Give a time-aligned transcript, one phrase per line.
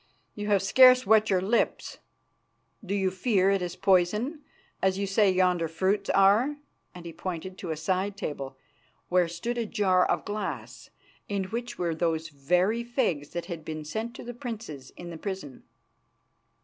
[0.33, 1.99] You have scarce wet your lips.
[2.83, 4.39] Do you fear that it is poisoned,
[4.81, 6.57] as you say yonder fruits are?"
[6.95, 8.57] And he pointed to a side table,
[9.09, 10.89] where stood a jar of glass
[11.29, 15.17] in which were those very figs that had been sent to the princes in the
[15.19, 15.61] prison.